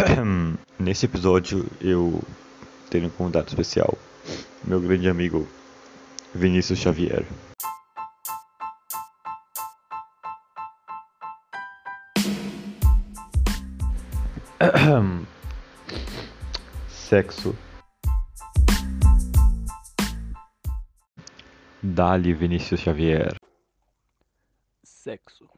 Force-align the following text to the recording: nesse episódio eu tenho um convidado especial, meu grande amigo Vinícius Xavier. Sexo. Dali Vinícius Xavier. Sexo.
nesse 0.78 1.06
episódio 1.06 1.66
eu 1.80 2.22
tenho 2.88 3.06
um 3.06 3.10
convidado 3.10 3.48
especial, 3.48 3.96
meu 4.64 4.80
grande 4.80 5.08
amigo 5.08 5.48
Vinícius 6.34 6.78
Xavier. 6.78 7.24
Sexo. 16.88 17.56
Dali 21.82 22.34
Vinícius 22.34 22.80
Xavier. 22.80 23.34
Sexo. 24.84 25.48